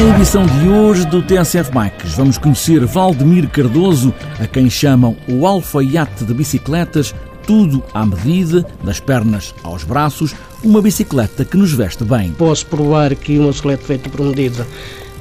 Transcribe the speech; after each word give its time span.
edição 0.00 0.44
de 0.44 0.68
hoje 0.68 1.06
do 1.06 1.22
TSF 1.22 1.70
Bikes 1.70 2.14
vamos 2.14 2.36
conhecer 2.36 2.84
Valdemir 2.84 3.48
Cardoso, 3.48 4.12
a 4.40 4.46
quem 4.46 4.68
chamam 4.68 5.16
o 5.28 5.46
alfaiate 5.46 6.24
de 6.24 6.34
bicicletas, 6.34 7.14
tudo 7.46 7.80
à 7.94 8.04
medida, 8.04 8.66
das 8.82 8.98
pernas 8.98 9.54
aos 9.62 9.84
braços, 9.84 10.34
uma 10.64 10.82
bicicleta 10.82 11.44
que 11.44 11.56
nos 11.56 11.72
veste 11.72 12.02
bem. 12.02 12.32
Posso 12.32 12.66
provar 12.66 13.14
que 13.14 13.38
uma 13.38 13.50
bicicleta 13.50 13.84
feita 13.84 14.10
por 14.10 14.26
medida 14.26 14.66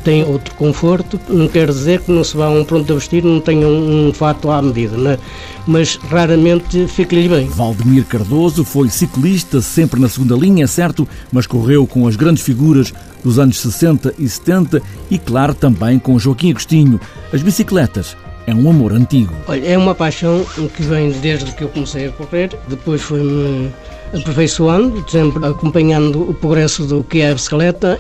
tem 0.04 0.24
outro 0.24 0.54
conforto, 0.56 1.20
não 1.30 1.48
quer 1.48 1.68
dizer 1.68 2.02
que 2.02 2.12
não 2.12 2.24
se 2.24 2.36
vá 2.36 2.46
a 2.46 2.50
um 2.50 2.64
pronto 2.64 2.92
a 2.92 2.96
vestir 2.96 3.24
não 3.24 3.40
tenha 3.40 3.68
um, 3.68 4.10
um 4.10 4.14
fato 4.14 4.50
à 4.50 4.62
medida, 4.62 4.98
né? 4.98 5.18
mas 5.66 5.96
raramente 5.96 6.88
fica-lhe 6.88 7.30
bem. 7.30 7.48
Valdemir 7.48 8.06
Cardoso 8.06 8.64
foi 8.64 8.90
ciclista, 8.90 9.62
sempre 9.62 10.00
na 10.00 10.10
segunda 10.10 10.36
linha, 10.36 10.68
certo, 10.68 11.08
mas 11.32 11.48
correu 11.48 11.88
com 11.88 12.08
as 12.08 12.16
grandes 12.16 12.44
figuras 12.44 12.94
dos 13.24 13.40
anos 13.40 13.60
60 13.60 14.14
e 14.20 14.28
70 14.28 14.82
e, 15.10 15.18
claro, 15.18 15.54
também 15.54 15.98
com 15.98 16.20
Joaquim 16.20 16.52
Agostinho. 16.52 17.00
As 17.32 17.42
bicicletas 17.42 18.18
é 18.46 18.54
um 18.54 18.70
amor 18.70 18.92
antigo. 18.92 19.34
Olha, 19.48 19.66
é 19.66 19.78
uma 19.78 19.96
paixão 19.96 20.46
que 20.76 20.84
vem 20.84 21.12
desde 21.12 21.52
que 21.54 21.64
eu 21.64 21.70
comecei 21.70 22.08
a 22.08 22.12
correr, 22.12 22.50
depois 22.68 23.02
foi-me 23.02 23.72
aperfeiçoando, 24.14 25.04
sempre 25.10 25.46
acompanhando 25.46 26.30
o 26.30 26.34
progresso 26.34 26.86
do 26.86 27.04
que 27.04 27.22
é 27.22 27.32
a 27.32 27.34
bicicleta 27.34 28.00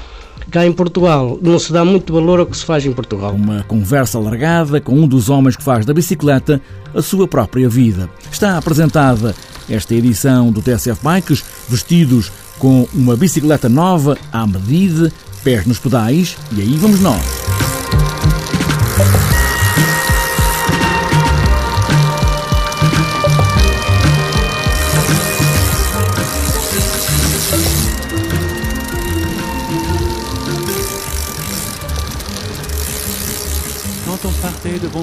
Cá 0.53 0.67
em 0.67 0.71
Portugal 0.71 1.39
não 1.41 1.57
se 1.57 1.73
dá 1.73 1.83
muito 1.83 2.13
valor 2.13 2.39
ao 2.39 2.45
que 2.45 2.55
se 2.55 2.63
faz 2.63 2.85
em 2.85 2.93
Portugal. 2.93 3.33
Uma 3.33 3.63
conversa 3.63 4.19
alargada 4.19 4.79
com 4.79 4.93
um 4.93 5.07
dos 5.07 5.27
homens 5.27 5.55
que 5.55 5.63
faz 5.63 5.83
da 5.83 5.95
bicicleta 5.95 6.61
a 6.93 7.01
sua 7.01 7.27
própria 7.27 7.67
vida. 7.67 8.07
Está 8.31 8.55
apresentada 8.55 9.33
esta 9.67 9.95
edição 9.95 10.51
do 10.51 10.61
TSF 10.61 11.03
Bikes, 11.03 11.43
vestidos 11.67 12.31
com 12.59 12.87
uma 12.93 13.17
bicicleta 13.17 13.67
nova 13.67 14.15
à 14.31 14.45
medida, 14.45 15.11
pés 15.43 15.65
nos 15.65 15.79
pedais, 15.79 16.37
e 16.51 16.61
aí 16.61 16.77
vamos 16.77 16.99
nós. 16.99 17.52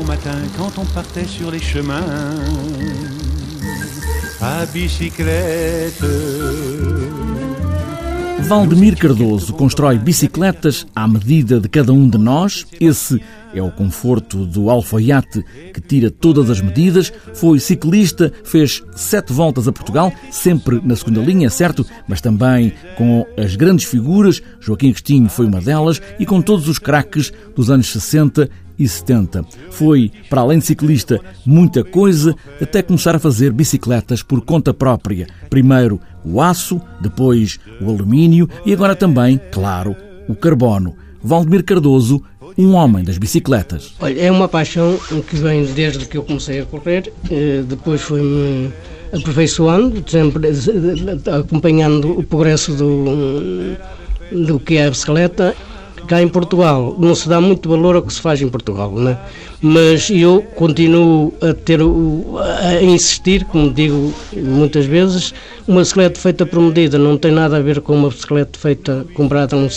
Matin, 0.05 0.39
quand 0.57 0.79
on 0.79 0.85
partait 0.85 1.27
sur 1.27 1.51
les 1.51 1.61
chemins, 1.61 2.05
à 4.41 4.67
bicyclette. 4.67 6.03
Valdemir 8.51 8.97
Cardoso 8.97 9.53
constrói 9.53 9.97
bicicletas 9.97 10.85
à 10.93 11.07
medida 11.07 11.61
de 11.61 11.69
cada 11.69 11.93
um 11.93 12.09
de 12.09 12.19
nós. 12.19 12.67
Esse 12.81 13.23
é 13.55 13.63
o 13.63 13.71
conforto 13.71 14.45
do 14.45 14.69
alfaiate 14.69 15.45
que 15.73 15.81
tira 15.81 16.11
todas 16.11 16.51
as 16.51 16.61
medidas. 16.61 17.13
Foi 17.33 17.61
ciclista, 17.61 18.33
fez 18.43 18.83
sete 18.97 19.33
voltas 19.33 19.69
a 19.69 19.73
Portugal, 19.73 20.13
sempre 20.33 20.81
na 20.85 20.97
segunda 20.97 21.21
linha, 21.21 21.49
certo? 21.49 21.87
Mas 22.09 22.21
também 22.21 22.73
com 22.97 23.25
as 23.39 23.55
grandes 23.55 23.85
figuras. 23.85 24.43
Joaquim 24.59 24.89
Agostinho 24.89 25.29
foi 25.29 25.47
uma 25.47 25.61
delas 25.61 26.03
e 26.19 26.27
com 26.27 26.43
todos 26.43 26.67
os 26.67 26.81
craques 26.81 27.33
dos 27.55 27.71
anos 27.71 27.87
60 27.87 28.51
e 28.81 28.89
70. 28.89 29.45
Foi, 29.71 30.11
para 30.31 30.41
além 30.41 30.59
de 30.59 30.65
ciclista, 30.65 31.21
muita 31.45 31.85
coisa, 31.85 32.35
até 32.61 32.83
começar 32.83 33.15
a 33.15 33.19
fazer 33.19 33.53
bicicletas 33.53 34.23
por 34.23 34.41
conta 34.41 34.73
própria. 34.73 35.27
Primeiro 35.51 36.01
o 36.25 36.41
aço, 36.41 36.81
depois 37.01 37.59
o 37.81 37.89
alumínio 37.89 38.49
e 38.65 38.73
agora 38.73 38.95
também, 38.95 39.41
claro, 39.51 39.97
o 40.29 40.35
carbono. 40.35 40.97
Valdemir 41.23 41.65
Cardoso, 41.65 42.23
um 42.57 42.73
homem 42.75 43.05
das 43.05 43.19
bicicletas. 43.19 43.95
Olha, 44.01 44.21
é 44.21 44.31
uma 44.31 44.49
paixão 44.49 44.99
que 45.29 45.37
vem 45.37 45.65
desde 45.67 46.07
que 46.07 46.17
eu 46.17 46.23
comecei 46.23 46.61
a 46.61 46.65
correr, 46.65 47.13
eh, 47.31 47.63
depois 47.67 48.01
foi-me 48.01 48.73
aperfeiçoando, 49.13 50.03
sempre 50.09 50.49
eh, 50.49 51.39
acompanhando 51.39 52.19
o 52.19 52.23
progresso 52.23 52.73
do, 52.73 53.77
do 54.33 54.59
que 54.61 54.77
é 54.77 54.87
a 54.87 54.91
bicicleta 54.91 55.55
cá 56.11 56.21
em 56.21 56.27
Portugal 56.27 56.97
não 56.99 57.15
se 57.15 57.29
dá 57.29 57.41
muito 57.41 57.69
valor 57.69 57.95
ao 57.95 58.03
que 58.03 58.13
se 58.13 58.21
faz 58.21 58.43
em 58.43 58.49
Portugal, 58.49 58.91
né? 58.91 59.17
mas 59.63 60.11
eu 60.11 60.43
continuo 60.57 61.33
a 61.41 61.55
ter 61.55 61.81
a 61.81 62.83
insistir, 62.83 63.45
como 63.45 63.71
digo 63.71 64.13
muitas 64.35 64.87
vezes, 64.87 65.33
uma 65.69 65.83
bicicleta 65.83 66.19
feita 66.19 66.45
por 66.45 66.61
medida 66.61 66.99
não 66.99 67.17
tem 67.17 67.31
nada 67.31 67.59
a 67.59 67.61
ver 67.61 67.81
com 67.81 67.95
uma 67.95 68.09
bicicleta 68.09 68.59
feita 68.59 69.07
comprada 69.15 69.55
num 69.55 69.69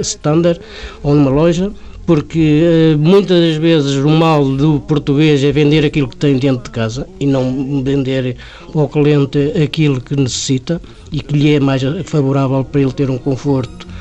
standard 0.00 0.58
ou 1.02 1.14
numa 1.14 1.30
loja 1.30 1.70
porque 2.06 2.62
eh, 2.64 2.96
muitas 2.96 3.38
das 3.38 3.56
vezes 3.56 3.94
o 3.96 4.08
mal 4.08 4.44
do 4.44 4.80
português 4.80 5.44
é 5.44 5.52
vender 5.52 5.84
aquilo 5.84 6.08
que 6.08 6.16
tem 6.16 6.38
dentro 6.38 6.64
de 6.64 6.70
casa 6.70 7.06
e 7.20 7.26
não 7.26 7.82
vender 7.84 8.36
ao 8.74 8.88
cliente 8.88 9.38
aquilo 9.62 10.00
que 10.00 10.16
necessita 10.16 10.80
e 11.12 11.20
que 11.20 11.36
lhe 11.36 11.54
é 11.54 11.60
mais 11.60 11.82
favorável 12.06 12.64
para 12.64 12.80
ele 12.80 12.92
ter 12.92 13.10
um 13.10 13.18
conforto 13.18 13.91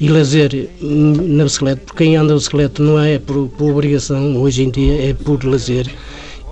e 0.00 0.08
lazer 0.08 0.68
na 0.80 1.44
bicicleta, 1.44 1.82
porque 1.84 2.04
quem 2.04 2.16
anda 2.16 2.34
de 2.34 2.38
bicicleta 2.38 2.82
não 2.82 2.98
é 2.98 3.18
por, 3.18 3.48
por 3.48 3.70
obrigação, 3.70 4.36
hoje 4.36 4.62
em 4.64 4.70
dia 4.70 5.10
é 5.10 5.12
por 5.12 5.44
lazer, 5.44 5.86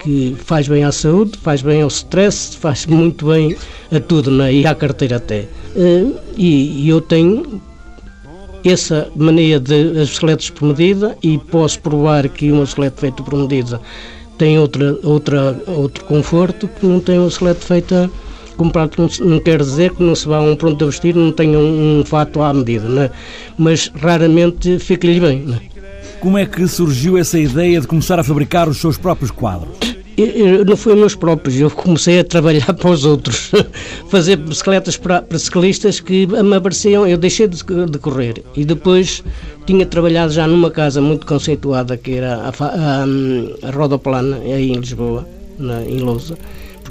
que 0.03 0.37
faz 0.39 0.69
bem 0.69 0.85
à 0.85 0.93
saúde, 0.93 1.39
faz 1.43 1.63
bem 1.63 1.83
ao 1.83 1.89
stress, 1.89 2.57
faz 2.57 2.87
muito 2.87 3.27
bem 3.27 3.57
a 3.91 4.01
tudo, 4.01 4.31
né? 4.31 4.53
e 4.53 4.67
à 4.67 4.75
carteira 4.75 5.17
até. 5.17 5.47
E, 6.37 6.85
e 6.85 6.89
eu 6.89 7.01
tenho 7.01 7.61
essa 8.65 9.09
mania 9.15 9.61
de 9.61 9.91
as 10.01 10.09
bicicletas 10.09 10.51
por 10.51 10.67
medida 10.67 11.17
e 11.23 11.39
posso 11.39 11.81
provar 11.81 12.29
que 12.29 12.51
uma 12.51 12.63
bicicleta 12.63 13.01
feita 13.01 13.23
por 13.23 13.35
medida 13.39 13.81
tem 14.39 14.59
outra, 14.59 14.99
outra, 15.03 15.63
outro 15.67 16.05
conforto 16.05 16.69
que 16.69 16.85
não 16.85 17.01
tem 17.01 17.19
uma 17.19 17.29
bicicleta 17.29 17.61
feita 17.61 18.11
comprado 18.57 18.93
não, 18.99 19.09
não, 19.27 19.41
quer 19.41 19.59
dizer 19.59 19.93
que 19.93 20.03
não 20.03 20.15
se 20.15 20.27
vá 20.27 20.39
a 20.39 20.43
um 20.43 20.57
pronto 20.57 20.85
a 20.85 20.87
vestir 20.87 21.15
não 21.15 21.31
tenha 21.31 21.59
um, 21.59 22.01
um 22.01 22.05
fato 22.05 22.41
à 22.43 22.53
medida, 22.53 22.89
né? 22.89 23.11
mas 23.57 23.91
raramente 23.95 24.79
fica-lhe 24.79 25.21
bem. 25.21 25.41
Né? 25.41 25.61
Como 26.21 26.39
é 26.39 26.47
que 26.47 26.67
surgiu 26.67 27.17
essa 27.17 27.39
ideia 27.39 27.81
de 27.81 27.87
começar 27.87 28.19
a 28.19 28.25
fabricar 28.25 28.69
os 28.69 28.79
seus 28.79 28.97
próprios 28.97 29.31
quadros? 29.31 29.97
Eu, 30.17 30.27
eu, 30.27 30.65
não 30.65 30.79
foi 30.79 30.95
meus 30.95 31.15
próprios, 31.15 31.61
eu 31.61 31.71
comecei 31.71 32.19
a 32.21 32.25
trabalhar 32.25 32.73
para 32.73 32.91
os 32.91 33.05
outros, 33.05 33.53
fazer 34.09 34.37
bicicletas 34.37 34.97
para, 34.97 35.21
para 35.21 35.39
ciclistas 35.39 36.01
que 36.01 36.27
me 36.27 36.57
apareciam, 36.57 37.07
eu 37.07 37.19
deixei 37.19 37.47
de, 37.47 37.63
de, 37.63 37.99
correr 37.99 38.43
e 38.57 38.65
depois 38.65 39.23
tinha 39.67 39.85
trabalhado 39.85 40.33
já 40.33 40.47
numa 40.47 40.71
casa 40.71 41.03
muito 41.03 41.27
conceituada 41.27 41.99
que 41.99 42.15
era 42.15 42.37
a, 42.37 42.49
a, 42.49 43.69
a 43.69 43.71
Rodoplana, 43.71 44.39
aí 44.39 44.73
em 44.73 44.81
Lisboa, 44.81 45.29
na, 45.59 45.83
em 45.85 45.99
Lousa 45.99 46.39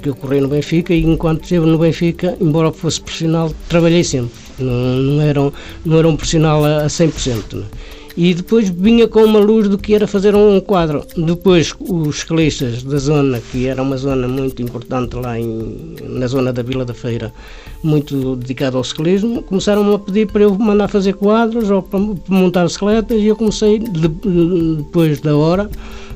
porque 0.06 0.08
eu 0.08 0.14
corri 0.14 0.40
no 0.40 0.48
Benfica 0.48 0.94
e 0.94 1.04
enquanto 1.04 1.42
esteve 1.42 1.66
no 1.66 1.78
Benfica, 1.78 2.36
embora 2.40 2.70
fosse 2.70 3.00
profissional, 3.00 3.52
trabalhei 3.68 4.04
sempre. 4.04 4.30
Não, 4.58 4.72
não, 4.72 5.22
era, 5.22 5.40
um, 5.40 5.52
não 5.84 5.98
era 5.98 6.08
um 6.08 6.16
profissional 6.16 6.64
a, 6.64 6.82
a 6.82 6.86
100%. 6.86 7.54
Né? 7.54 7.64
E 8.16 8.32
depois 8.32 8.70
vinha 8.70 9.06
com 9.06 9.22
uma 9.24 9.38
luz 9.38 9.68
do 9.68 9.76
que 9.76 9.94
era 9.94 10.06
fazer 10.06 10.34
um 10.34 10.58
quadro. 10.60 11.04
Depois, 11.16 11.74
os 11.80 12.20
ciclistas 12.20 12.82
da 12.82 12.96
zona, 12.96 13.42
que 13.52 13.66
era 13.66 13.82
uma 13.82 13.96
zona 13.98 14.26
muito 14.26 14.62
importante 14.62 15.16
lá 15.16 15.38
em, 15.38 15.96
na 16.02 16.26
zona 16.26 16.50
da 16.50 16.62
Vila 16.62 16.84
da 16.84 16.94
Feira, 16.94 17.32
muito 17.82 18.36
dedicada 18.36 18.78
ao 18.78 18.84
ciclismo, 18.84 19.42
começaram 19.42 19.92
a 19.92 19.98
pedir 19.98 20.28
para 20.28 20.44
eu 20.44 20.54
mandar 20.54 20.88
fazer 20.88 21.12
quadros 21.14 21.70
ou 21.70 21.82
para 21.82 22.00
montar 22.28 22.64
bicicletas 22.64 23.20
e 23.20 23.26
eu 23.26 23.36
comecei, 23.36 23.80
depois 23.80 25.20
da 25.20 25.36
hora, 25.36 25.68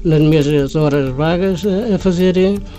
nas 0.03 0.21
minhas 0.23 0.75
horas 0.75 1.11
vagas, 1.15 1.63
a 1.95 1.99
fazer 1.99 2.35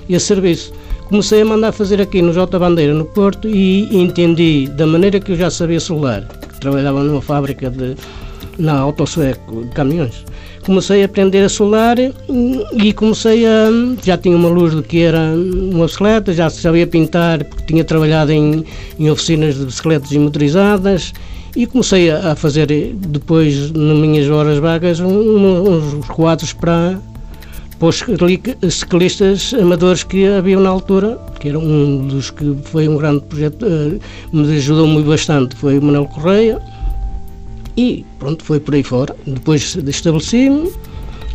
esse 0.10 0.26
serviço 0.26 0.74
comecei 1.12 1.42
a 1.42 1.46
mandar 1.46 1.74
fazer 1.74 2.02
aqui 2.02 2.22
no 2.22 2.32
J 2.32 2.58
Bandeira, 2.58 2.94
no 2.94 3.04
Porto, 3.04 3.46
e 3.46 3.94
entendi 3.96 4.70
da 4.70 4.88
maneira 4.88 5.20
que 5.20 5.34
eu 5.34 5.36
já 5.36 5.52
sabia 5.52 5.80
soldar, 5.80 6.26
que 6.26 6.60
trabalhava 6.62 7.04
numa 7.04 7.22
fábrica 7.22 7.70
de, 7.70 7.98
na 8.58 8.80
Autosueco 8.80 9.66
de 9.66 9.72
caminhões. 9.72 10.24
Comecei 10.66 11.02
a 11.02 11.06
aprender 11.06 11.44
a 11.44 11.50
soldar 11.50 11.98
e 12.00 12.94
comecei 12.94 13.46
a. 13.46 13.68
Já 14.02 14.18
tinha 14.18 14.38
uma 14.38 14.48
luz 14.48 14.74
do 14.74 14.82
que 14.82 15.02
era 15.02 15.34
uma 15.34 15.86
bicicleta, 15.86 16.34
já 16.34 16.50
sabia 16.50 16.88
pintar, 16.88 17.44
porque 17.44 17.66
tinha 17.66 17.84
trabalhado 17.84 18.32
em, 18.32 18.64
em 18.98 19.10
oficinas 19.10 19.56
de 19.56 19.66
bicicletas 19.66 20.12
motorizadas 20.14 21.14
e 21.56 21.68
comecei 21.68 22.10
a, 22.10 22.36
fazer 22.36 22.68
depois, 22.94 23.72
nas 23.72 23.98
minhas 23.98 24.30
horas 24.30 24.60
vagas, 24.60 25.02
uns 25.02 26.06
quadros 26.08 26.54
para, 26.54 26.98
para 27.82 27.88
os 28.68 28.76
ciclistas 28.76 29.56
amadores 29.56 30.04
que 30.04 30.28
haviam 30.28 30.62
na 30.62 30.70
altura, 30.70 31.18
que 31.40 31.50
era 31.50 31.58
um 31.58 32.06
dos 32.08 32.30
que 32.30 32.56
foi 32.66 32.88
um 32.88 32.96
grande 32.96 33.22
projeto, 33.22 33.66
uh, 33.66 34.00
me 34.32 34.56
ajudou 34.56 34.86
muito 34.86 35.10
bastante, 35.10 35.56
foi 35.56 35.80
o 35.80 35.82
Manuel 35.82 36.06
Correia, 36.06 36.62
e 37.76 38.06
pronto, 38.20 38.44
foi 38.44 38.60
por 38.60 38.76
aí 38.76 38.84
fora. 38.84 39.16
Depois 39.26 39.76
estabeleci-me 39.76 40.72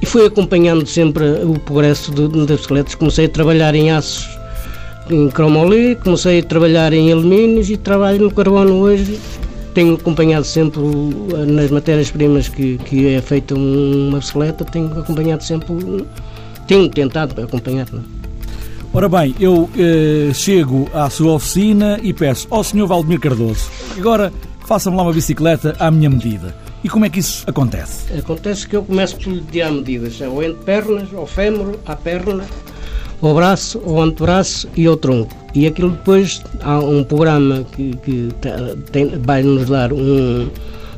e 0.01 0.07
fui 0.07 0.25
acompanhando 0.25 0.87
sempre 0.87 1.25
o 1.43 1.59
progresso 1.59 2.13
das 2.13 2.59
bicicletas. 2.59 2.95
Comecei 2.95 3.25
a 3.25 3.29
trabalhar 3.29 3.75
em 3.75 3.91
aços, 3.91 4.29
em 5.11 5.29
cromoly, 5.29 5.97
comecei 5.97 6.39
a 6.39 6.43
trabalhar 6.45 6.93
em 6.93 7.11
alumínios 7.11 7.69
e 7.71 7.77
trabalho 7.77 8.21
no 8.23 8.31
carbono 8.31 8.75
hoje 8.75 9.19
tenho 9.75 9.93
acompanhado 9.93 10.47
sempre 10.47 10.81
nas 11.49 11.71
matérias-primas 11.71 12.49
que, 12.49 12.79
que 12.79 13.09
é 13.09 13.21
feita 13.21 13.55
uma 13.55 14.21
bicicleta, 14.21 14.65
tenho 14.65 14.87
acompanhado 14.99 15.45
sempre, 15.45 15.77
tenho 16.67 16.89
tentado 16.89 17.41
acompanhar. 17.41 17.87
Não? 17.93 18.01
É? 18.01 18.17
Ora 18.93 19.09
bem, 19.09 19.35
eu 19.39 19.69
eh, 19.77 20.33
chego 20.33 20.89
à 20.95 21.11
sua 21.11 21.35
oficina 21.35 21.99
e 22.03 22.15
peço 22.15 22.47
ao 22.51 22.65
Sr. 22.65 22.87
Valdemir 22.87 23.21
Cardoso, 23.21 23.69
agora 23.97 24.33
faça-me 24.67 24.97
lá 24.97 25.03
uma 25.03 25.13
bicicleta 25.13 25.77
à 25.79 25.91
minha 25.91 26.09
medida. 26.09 26.55
E 26.83 26.89
como 26.89 27.05
é 27.05 27.11
que 27.11 27.19
isso 27.19 27.45
acontece? 27.47 28.13
Acontece 28.17 28.67
que 28.67 28.77
eu 28.77 28.83
começo 28.83 29.17
por 29.17 29.33
lhe 29.33 29.43
tirar 29.43 29.71
medidas, 29.71 30.23
ao 30.23 30.43
entre 30.43 30.65
pernas, 30.65 31.13
ao 31.13 31.27
fémur, 31.27 31.77
à 31.85 31.95
perna, 31.97 32.45
ao 33.21 33.35
braço, 33.35 33.83
ao 33.85 34.01
antebraço 34.01 34.69
e 34.77 34.87
ao 34.87 34.97
tronco. 34.97 35.35
E 35.55 35.67
aquilo 35.67 35.91
depois 35.91 36.43
há 36.63 36.79
um 36.79 37.03
programa 37.03 37.67
que, 37.75 37.97
que 37.97 38.29
tem, 38.93 39.09
vai 39.19 39.43
nos 39.43 39.69
dar 39.69 39.93
um, 39.93 40.49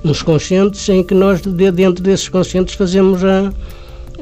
uns 0.05 0.23
conscientes 0.23 0.88
em 0.88 1.03
que 1.03 1.15
nós, 1.15 1.41
dentro 1.41 2.03
desses 2.03 2.29
conscientes, 2.29 2.75
fazemos 2.75 3.25
a, 3.25 3.53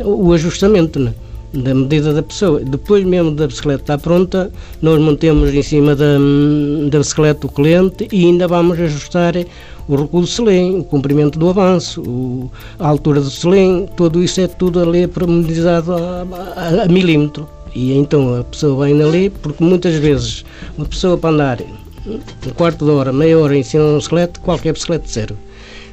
o 0.03 0.33
ajustamento. 0.33 0.99
Né? 0.99 1.13
Da 1.57 1.75
medida 1.75 2.13
da 2.13 2.23
pessoa. 2.23 2.61
Depois 2.61 3.05
mesmo 3.05 3.31
da 3.31 3.47
bicicleta 3.47 3.83
estar 3.83 3.99
pronta, 3.99 4.51
nós 4.81 5.01
mantemos 5.01 5.53
em 5.53 5.63
cima 5.63 5.95
da, 5.95 6.19
da 6.91 6.99
bicicleta 6.99 7.47
o 7.47 7.51
cliente 7.51 8.09
e 8.13 8.27
ainda 8.27 8.47
vamos 8.47 8.79
ajustar 8.79 9.35
o 9.89 9.97
recuo 9.97 10.21
do 10.21 10.27
selim, 10.27 10.81
o 10.81 10.85
comprimento 10.85 11.39
do 11.39 11.49
avanço, 11.49 12.03
o, 12.03 12.51
a 12.79 12.89
altura 12.89 13.21
do 13.21 13.31
selim, 13.31 13.89
tudo 13.97 14.23
isso 14.23 14.41
é 14.41 14.47
tudo 14.47 14.81
ali 14.81 15.07
promediado 15.07 15.93
a, 15.93 16.27
a, 16.57 16.83
a, 16.85 16.89
milímetro. 16.89 17.49
E 17.75 17.93
então 17.93 18.41
a 18.41 18.45
pessoa 18.45 18.87
vem 18.87 19.01
ali, 19.03 19.31
porque 19.31 19.63
muitas 19.63 19.95
vezes 19.95 20.45
uma 20.77 20.87
pessoa 20.87 21.17
para 21.17 21.31
andar 21.31 21.61
um 22.07 22.51
quarto 22.55 22.85
de 22.85 22.91
hora, 22.91 23.13
meia 23.13 23.39
hora 23.39 23.57
em 23.57 23.63
cima 23.63 23.85
de 23.85 23.91
um 23.91 23.97
bicicleta, 23.97 24.41
qualquer 24.41 24.73
bicicleta 24.73 25.07
serve. 25.07 25.37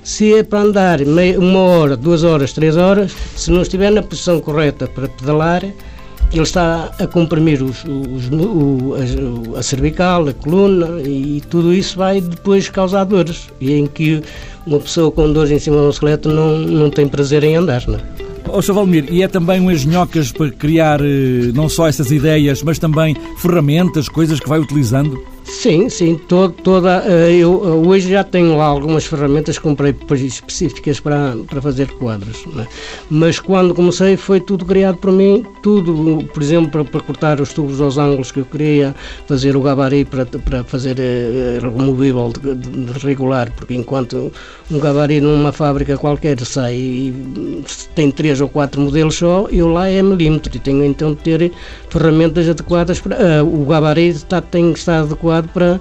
Se 0.04 0.34
é 0.34 0.44
para 0.44 0.60
andar 0.60 1.00
meia, 1.06 1.40
uma 1.40 1.60
hora, 1.60 1.96
duas 1.96 2.24
horas, 2.24 2.52
três 2.52 2.76
horas, 2.76 3.16
se 3.36 3.50
não 3.50 3.62
estiver 3.62 3.90
na 3.90 4.04
posição 4.04 4.40
correta 4.42 4.86
para 4.86 5.08
pedalar, 5.08 5.64
ele 5.64 6.42
está 6.42 6.92
a 7.00 7.08
comprimir 7.08 7.64
os, 7.64 7.86
os, 7.86 8.30
o, 8.32 8.96
a, 8.96 9.60
a, 9.60 9.64
cervical, 9.64 10.28
a 10.28 10.34
coluna 10.34 11.02
e 11.02 11.42
tudo 11.50 11.74
isso 11.74 11.98
vai 11.98 12.20
depois 12.20 12.68
causar 12.70 13.06
dores. 13.06 13.50
E 13.62 13.72
em 13.74 13.88
que 13.88 14.22
uma 14.66 14.80
pessoa 14.80 15.12
com 15.12 15.32
dores 15.32 15.52
em 15.52 15.60
cima 15.60 15.78
de 15.78 15.84
um 15.84 15.90
esqueleto 15.90 16.30
não, 16.30 16.58
não 16.58 16.90
tem 16.90 17.08
prazer 17.08 17.44
em 17.44 17.56
andar. 17.56 17.88
Não 17.88 17.96
é? 17.96 18.02
Oh, 18.50 18.62
Valmir, 18.74 19.06
e 19.10 19.24
é 19.24 19.28
também 19.28 19.62
um 19.62 19.72
engenhocas 19.72 20.32
para 20.32 20.52
criar 20.52 21.00
eh, 21.02 21.52
não 21.54 21.70
só 21.70 21.88
essas 21.88 22.12
ideias, 22.12 22.62
mas 22.62 22.78
também 22.78 23.16
ferramentas, 23.38 24.10
coisas 24.10 24.40
que 24.40 24.50
vai 24.50 24.60
utilizando? 24.60 25.33
Sim, 25.44 25.90
sim, 25.90 26.16
toda, 26.16 27.04
eh, 27.06 27.36
eu 27.36 27.62
eh, 27.66 27.88
hoje 27.88 28.10
já 28.10 28.24
tenho 28.24 28.58
lá 28.58 28.66
algumas 28.66 29.06
ferramentas 29.06 29.58
que 29.58 29.64
comprei 29.64 29.94
específicas 30.26 31.02
para, 31.02 31.36
para 31.48 31.62
fazer 31.62 31.88
quadros, 31.94 32.46
é? 32.58 32.66
mas 33.10 33.40
quando 33.40 33.74
comecei 33.74 34.16
foi 34.16 34.40
tudo 34.40 34.66
criado 34.66 34.98
por 34.98 35.12
mim, 35.12 35.46
tudo, 35.62 36.24
por 36.34 36.42
exemplo, 36.42 36.72
para, 36.72 36.86
para, 36.86 37.02
cortar 37.02 37.42
os 37.42 37.52
tubos 37.52 37.82
aos 37.82 37.98
ângulos 37.98 38.32
que 38.32 38.40
eu 38.40 38.46
queria, 38.46 38.96
fazer 39.28 39.56
o 39.58 39.62
gabari 39.62 40.06
para, 40.06 40.26
para 40.26 40.64
fazer 40.64 40.98
uh, 40.98 41.78
removível 41.78 42.32
de, 42.32 42.56
de, 42.56 43.06
regular, 43.06 43.52
porque 43.52 43.74
enquanto 43.74 44.32
um 44.72 44.80
gabari 44.80 45.20
numa 45.20 45.52
fábrica 45.52 45.98
qualquer 45.98 46.40
sai 46.42 46.76
e 46.76 47.64
tem 47.96 48.12
três 48.12 48.40
ou 48.40 48.48
quatro 48.48 48.80
modelos 48.80 49.16
só, 49.16 49.48
eu 49.52 49.68
lá 49.68 49.90
é 49.90 50.02
milímetro 50.02 50.56
e 50.56 50.60
tenho 50.60 50.84
então 50.86 51.14
de 51.14 51.22
ter 51.22 51.52
ferramentas 51.90 52.48
adequadas 52.48 53.00
para, 53.02 53.44
uh, 53.44 53.62
o 53.62 53.66
gabari 53.66 54.08
está, 54.08 54.42
tem 54.42 54.72
que 54.72 54.80
estar 54.80 55.02
adequado 55.02 55.33
adequado 55.34 55.50
para 55.54 55.80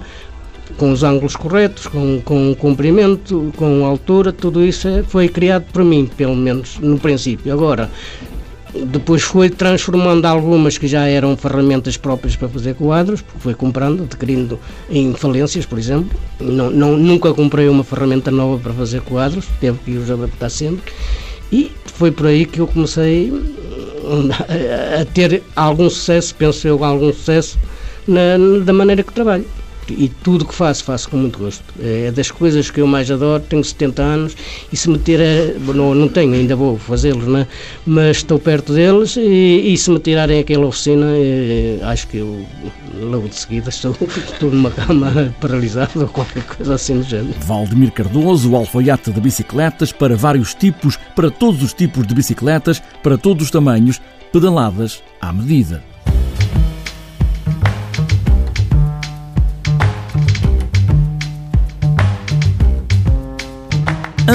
com 0.77 0.91
os 0.91 1.03
ângulos 1.03 1.35
corretos, 1.35 1.87
com, 1.87 2.21
com 2.21 2.51
o 2.51 2.55
comprimento, 2.55 3.51
com 3.57 3.85
a 3.85 3.89
altura, 3.89 4.31
tudo 4.31 4.63
isso 4.63 4.87
é, 4.87 5.03
foi 5.03 5.27
criado 5.27 5.65
por 5.71 5.83
mim, 5.83 6.09
pelo 6.17 6.35
menos 6.35 6.79
no 6.79 6.97
princípio. 6.97 7.53
Agora, 7.53 7.91
depois 8.73 9.21
foi 9.21 9.49
transformando 9.49 10.25
algumas 10.25 10.77
que 10.77 10.87
já 10.87 11.05
eram 11.05 11.37
ferramentas 11.37 11.95
próprias 11.95 12.35
para 12.35 12.47
fazer 12.47 12.73
quadros, 12.73 13.21
porque 13.21 13.39
foi 13.39 13.53
comprando, 13.53 14.03
adquirindo 14.03 14.57
em 14.89 15.13
falências, 15.13 15.65
por 15.65 15.77
exemplo. 15.77 16.17
Não, 16.39 16.71
não, 16.71 16.97
nunca 16.97 17.33
comprei 17.33 17.67
uma 17.67 17.83
ferramenta 17.83 18.31
nova 18.31 18.57
para 18.57 18.73
fazer 18.73 19.01
quadros, 19.01 19.45
teve 19.59 19.77
que 19.79 19.91
os 19.91 20.09
adaptar 20.09 20.49
sempre. 20.49 20.91
E 21.51 21.71
foi 21.85 22.09
por 22.09 22.25
aí 22.25 22.45
que 22.45 22.59
eu 22.59 22.65
comecei 22.65 23.31
a 24.99 25.05
ter 25.05 25.43
algum 25.55 25.87
sucesso, 25.87 26.33
penso 26.33 26.67
eu, 26.67 26.83
algum 26.83 27.13
sucesso 27.13 27.59
na, 28.07 28.37
da 28.63 28.73
maneira 28.73 29.03
que 29.03 29.13
trabalho. 29.13 29.45
E 29.89 30.07
tudo 30.23 30.45
que 30.45 30.53
faço, 30.53 30.83
faço 30.83 31.09
com 31.09 31.17
muito 31.17 31.39
gosto. 31.39 31.63
É 31.81 32.11
das 32.11 32.31
coisas 32.31 32.71
que 32.71 32.79
eu 32.79 32.87
mais 32.87 33.11
adoro. 33.11 33.43
Tenho 33.43 33.63
70 33.63 34.01
anos 34.01 34.35
e 34.71 34.77
se 34.77 34.89
meter 34.89 35.19
a. 35.19 35.73
Não, 35.73 35.93
não 35.93 36.07
tenho, 36.07 36.33
ainda 36.33 36.55
vou 36.55 36.77
fazê-los, 36.77 37.25
né? 37.27 37.47
mas 37.85 38.17
estou 38.17 38.39
perto 38.39 38.73
deles 38.73 39.17
e, 39.17 39.73
e 39.73 39.77
se 39.77 39.91
me 39.91 39.99
tirarem 39.99 40.39
aquela 40.39 40.65
oficina, 40.65 41.05
é, 41.09 41.79
acho 41.83 42.07
que 42.07 42.17
eu 42.17 42.45
logo 43.01 43.27
de 43.27 43.35
seguida 43.35 43.67
estou, 43.69 43.95
estou 44.15 44.51
numa 44.51 44.71
cama 44.71 45.33
paralisada 45.41 45.91
ou 45.95 46.07
qualquer 46.07 46.43
coisa 46.43 46.75
assim 46.75 46.99
do 46.99 47.03
género. 47.03 47.35
Valdemir 47.41 47.91
Cardoso, 47.91 48.51
o 48.51 48.55
alfaiate 48.55 49.11
de 49.11 49.19
bicicletas 49.19 49.91
para 49.91 50.15
vários 50.15 50.53
tipos, 50.53 50.97
para 51.15 51.29
todos 51.29 51.61
os 51.61 51.73
tipos 51.73 52.07
de 52.07 52.13
bicicletas, 52.15 52.81
para 53.01 53.17
todos 53.17 53.45
os 53.45 53.51
tamanhos, 53.51 54.01
pedaladas 54.31 55.03
à 55.19 55.33
medida. 55.33 55.92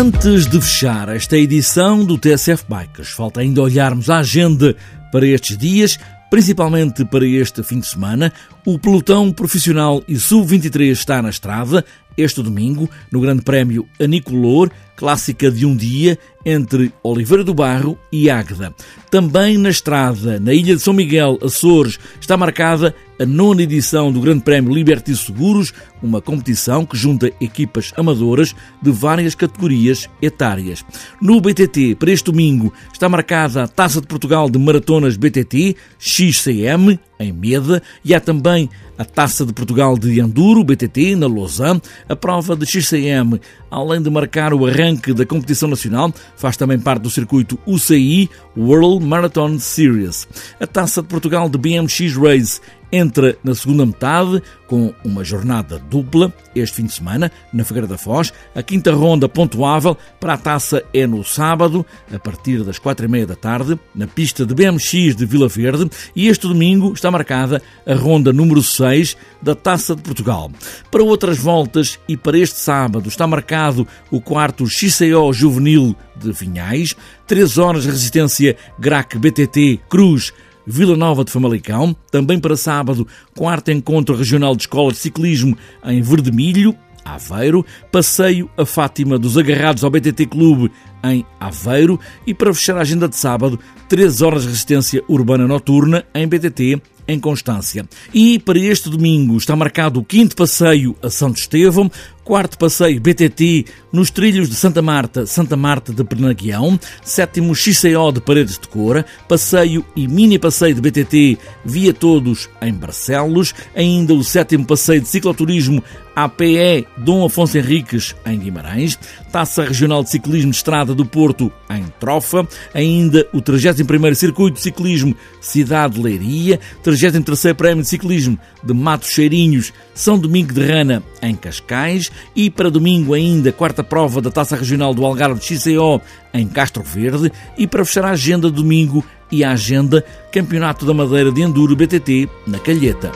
Antes 0.09 0.47
de 0.47 0.59
fechar 0.59 1.11
esta 1.11 1.37
edição 1.37 2.03
do 2.03 2.17
TSF 2.17 2.65
Bikes, 2.67 3.11
falta 3.11 3.41
ainda 3.41 3.61
olharmos 3.61 4.09
a 4.09 4.21
agenda 4.21 4.75
para 5.13 5.27
estes 5.27 5.55
dias, 5.59 5.99
principalmente 6.31 7.05
para 7.05 7.27
este 7.27 7.63
fim 7.63 7.79
de 7.79 7.87
semana. 7.87 8.33
O 8.65 8.79
pelotão 8.79 9.31
profissional 9.31 10.03
e 10.09 10.17
sub-23 10.17 10.93
está 10.93 11.21
na 11.21 11.29
estrada 11.29 11.85
este 12.17 12.43
domingo 12.43 12.89
no 13.13 13.21
Grande 13.21 13.43
Prémio 13.43 13.87
Anicolor, 14.01 14.71
clássica 14.97 15.51
de 15.51 15.67
um 15.67 15.77
dia 15.77 16.19
entre 16.43 16.91
Oliveira 17.03 17.45
do 17.45 17.53
Barro 17.53 17.99
e 18.11 18.31
Águeda. 18.31 18.75
Também 19.11 19.59
na 19.59 19.69
estrada, 19.69 20.41
na 20.41 20.55
Ilha 20.55 20.75
de 20.75 20.81
São 20.81 20.95
Miguel, 20.95 21.39
Açores, 21.43 21.99
está 22.19 22.35
marcada 22.35 22.95
a 23.19 23.27
nona 23.27 23.63
edição 23.63 24.13
do 24.13 24.21
Grande 24.21 24.43
Prémio 24.43 24.73
Liberty 24.73 25.17
Seguros, 25.17 25.73
uma 26.03 26.21
competição 26.21 26.87
que 26.87 26.97
junta 26.97 27.33
equipas 27.41 27.93
amadoras 27.97 28.55
de 28.81 28.91
várias 28.91 29.35
categorias 29.35 30.09
etárias. 30.23 30.85
No 31.21 31.41
BTT, 31.41 31.97
para 31.97 32.13
este 32.13 32.31
domingo, 32.31 32.73
está 32.93 33.09
marcada 33.09 33.65
a 33.65 33.69
Taça 33.69 34.01
de 34.01 34.07
Portugal 34.07 34.49
de 34.49 34.59
Maratonas 34.59 35.17
BTT 35.17 35.77
XCM, 35.99 36.99
em 37.19 37.33
Meda, 37.33 37.83
e 38.05 38.15
há 38.15 38.21
também 38.21 38.71
a 38.97 39.05
Taça 39.05 39.45
de 39.45 39.53
Portugal 39.53 39.99
de 39.99 40.21
Enduro, 40.21 40.65
BTT, 40.65 41.17
na 41.17 41.27
Lausanne, 41.27 41.81
a 42.09 42.17
prova 42.17 42.57
de 42.57 42.67
XCM, 42.67 43.41
além 43.71 44.03
de 44.03 44.11
marcar 44.11 44.53
o 44.53 44.67
arranque 44.67 45.13
da 45.13 45.25
competição 45.25 45.69
nacional, 45.69 46.13
faz 46.37 46.57
também 46.57 46.79
parte 46.79 47.03
do 47.03 47.11
circuito 47.11 47.59
UCI 47.67 48.29
World 48.57 49.05
Marathon 49.05 49.59
Series. 49.59 50.27
A 50.61 50.67
Taça 50.67 51.03
de 51.03 51.09
Portugal 51.09 51.49
de 51.49 51.59
BMX 51.59 52.17
Race 52.17 52.61
entra 52.93 53.37
na 53.43 53.55
segunda 53.55 53.85
metade 53.85 54.43
com 54.67 54.93
uma 55.05 55.25
jornada 55.25 55.79
dupla 55.79 56.33
este 56.55 56.77
fim 56.77 56.85
de 56.85 56.93
semana 56.93 57.31
na 57.53 57.65
Figueira 57.65 57.87
da 57.87 57.97
Foz. 57.97 58.33
A 58.55 58.63
quinta 58.63 58.93
ronda 58.93 59.29
pontuável 59.29 59.97
para 60.21 60.35
a 60.35 60.39
taça 60.39 60.83
é 60.93 61.07
no 61.07 61.25
sábado, 61.25 61.85
a 62.13 62.19
partir 62.19 62.63
das 62.63 62.79
quatro 62.79 63.07
e 63.07 63.09
meia 63.09 63.27
da 63.27 63.35
tarde, 63.35 63.79
na 63.95 64.07
pista 64.07 64.45
de 64.45 64.55
BMX 64.55 65.17
de 65.17 65.25
Vila 65.25 65.49
Verde. 65.49 65.89
E 66.15 66.29
este 66.29 66.47
domingo 66.47 66.93
está 66.93 67.11
marcada 67.11 67.63
a 67.87 67.95
ronda 67.95 68.33
número 68.33 68.63
6 68.63 69.17
da 69.41 69.55
Taça 69.55 69.95
de 69.95 70.03
Portugal. 70.03 70.51
Para 70.91 71.03
outras 71.03 71.39
voltas 71.39 71.99
e 72.09 72.17
para 72.17 72.39
este 72.39 72.59
sábado 72.59 73.09
está 73.09 73.27
marcado 73.27 73.87
o 74.11 74.21
quarto 74.21 74.67
XCO 74.67 75.33
Juvenil 75.33 75.97
de 76.17 76.33
Vinhais, 76.33 76.97
3 77.27 77.59
horas 77.59 77.85
de 77.85 77.91
resistência 77.91 78.57
GRAC 78.79 79.19
BTT 79.19 79.81
Cruz 79.89 80.33
Vila 80.71 80.95
Nova 80.95 81.25
de 81.25 81.33
Famalicão, 81.33 81.97
também 82.11 82.39
para 82.39 82.55
sábado, 82.55 83.09
quarto 83.35 83.71
encontro 83.71 84.15
regional 84.15 84.55
de 84.55 84.65
escolas 84.65 84.95
de 84.95 85.01
ciclismo 85.01 85.57
em 85.83 86.03
Verdemilho, 86.03 86.77
Aveiro, 87.03 87.65
passeio 87.91 88.51
a 88.55 88.67
Fátima 88.67 89.19
dos 89.19 89.39
Agarrados 89.39 89.83
ao 89.83 89.91
BTT 89.91 90.27
Clube 90.27 90.71
em 91.03 91.25
Aveiro 91.41 91.99
e 92.27 92.35
para 92.35 92.53
fechar 92.53 92.77
a 92.77 92.83
agenda 92.83 93.09
de 93.09 93.17
sábado, 93.17 93.59
3 93.89 94.21
horas 94.21 94.43
de 94.43 94.49
resistência 94.49 95.03
urbana 95.09 95.49
noturna 95.49 96.05
em 96.15 96.29
BTT 96.29 96.83
em 97.09 97.19
Constância. 97.19 97.89
E 98.13 98.39
para 98.39 98.59
este 98.59 98.91
domingo 98.91 99.39
está 99.39 99.57
marcado 99.57 100.01
o 100.01 100.05
quinto 100.05 100.37
passeio 100.37 100.95
a 101.03 101.09
Santo 101.09 101.39
Estevão, 101.39 101.91
quarto 102.29 102.59
passeio 102.59 103.01
BTT 103.01 103.65
nos 103.91 104.11
trilhos 104.11 104.51
de 104.51 104.55
Santa 104.55 104.83
Marta, 104.83 105.25
Santa 105.25 105.57
Marta 105.57 105.95
de 105.95 106.05
Pernaguião, 106.05 106.79
sétimo 107.03 107.55
XCO 107.55 108.13
de 108.13 108.21
Paredes 108.21 108.59
de 108.59 108.69
Cora, 108.69 109.07
passeio 109.27 109.83
e 109.97 110.07
mini 110.07 110.39
passeio 110.39 110.75
de 110.75 110.83
BTT 110.83 111.39
via 111.65 111.95
todos 111.95 112.51
em 112.61 112.75
Barcelos, 112.75 113.55
ainda 113.75 114.13
o 114.13 114.23
sétimo 114.23 114.67
passeio 114.67 115.01
de 115.01 115.09
cicloturismo 115.09 115.83
APE 116.15 116.87
Dom 116.99 117.25
Afonso 117.25 117.57
Henriques 117.57 118.15
em 118.27 118.39
Guimarães, 118.39 118.99
Taça 119.31 119.65
Regional 119.65 120.03
de 120.03 120.11
Ciclismo 120.11 120.51
de 120.51 120.57
Estrada 120.57 120.93
do 120.93 121.07
Porto 121.07 121.51
em 121.71 121.85
Trofa, 122.01 122.47
ainda 122.75 123.27
o 123.33 123.41
31º 123.41 124.15
Circuito 124.15 124.57
de 124.57 124.63
Ciclismo 124.63 125.17
Cidade 125.41 125.95
de 125.95 126.03
Leiria, 126.03 126.59
33º 126.85 127.55
Prémio 127.55 127.85
de 127.85 127.89
Ciclismo 127.89 128.39
de 128.65 128.75
Matos 128.75 129.11
Cheirinhos, 129.11 129.73
São 129.95 130.19
Domingo 130.19 130.53
de 130.53 130.61
Rana 130.61 131.03
em 131.23 131.37
Cascais 131.37 132.11
e 132.35 132.51
para 132.51 132.71
domingo 132.71 133.15
ainda 133.15 133.53
quarta 133.53 133.83
prova 133.83 134.21
da 134.21 134.31
Taça 134.31 134.57
Regional 134.57 134.95
do 134.95 135.05
Algarve 135.05 135.41
XCO 135.41 136.01
em 136.33 136.47
Castro 136.47 136.83
Verde 136.83 137.33
e 137.57 137.67
para 137.67 137.85
fechar 137.85 138.05
a 138.05 138.11
agenda 138.11 138.51
domingo 138.51 139.05
e 139.31 139.45
a 139.45 139.53
agenda 139.53 140.05
Campeonato 140.33 140.87
da 140.87 140.95
Madeira 140.95 141.31
de 141.31 141.43
Enduro 141.43 141.77
BTT 141.77 142.29
na 142.47 142.59
Calheta. 142.59 143.11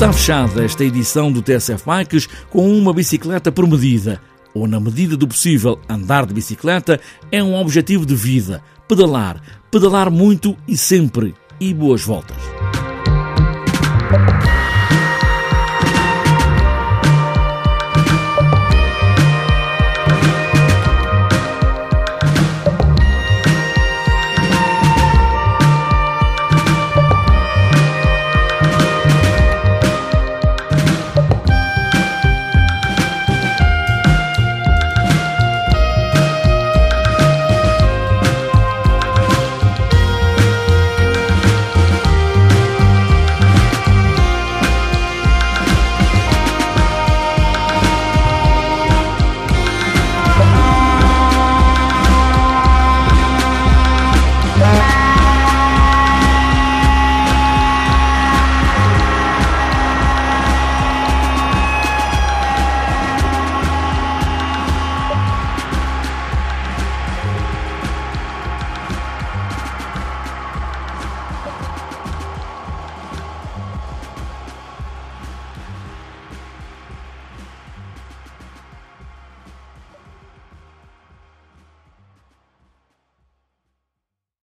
Está 0.00 0.14
fechada 0.14 0.64
esta 0.64 0.82
edição 0.82 1.30
do 1.30 1.42
TSF 1.42 1.84
Bikes 1.84 2.26
com 2.48 2.66
uma 2.72 2.90
bicicleta 2.90 3.52
por 3.52 3.68
medida, 3.68 4.18
ou 4.54 4.66
na 4.66 4.80
medida 4.80 5.16
do 5.16 5.28
possível, 5.28 5.78
andar 5.88 6.26
de 6.26 6.34
bicicleta 6.34 7.00
é 7.30 7.42
um 7.42 7.54
objetivo 7.54 8.04
de 8.04 8.14
vida. 8.14 8.62
Pedalar, 8.88 9.40
pedalar 9.70 10.10
muito 10.10 10.56
e 10.66 10.76
sempre. 10.76 11.34
E 11.60 11.74
boas 11.74 12.02
voltas. 12.02 12.36